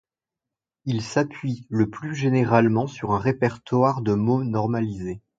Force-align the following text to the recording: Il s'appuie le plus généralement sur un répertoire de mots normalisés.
Il 0.85 1.03
s'appuie 1.03 1.67
le 1.69 1.87
plus 1.91 2.15
généralement 2.15 2.87
sur 2.87 3.11
un 3.11 3.19
répertoire 3.19 4.01
de 4.01 4.15
mots 4.15 4.43
normalisés. 4.43 5.21